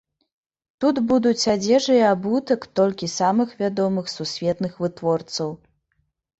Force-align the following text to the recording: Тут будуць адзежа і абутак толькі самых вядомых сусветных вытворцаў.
Тут 0.85 0.95
будуць 1.11 1.49
адзежа 1.55 1.93
і 1.99 2.01
абутак 2.13 2.65
толькі 2.81 3.11
самых 3.19 3.55
вядомых 3.61 4.05
сусветных 4.17 4.83
вытворцаў. 4.87 5.49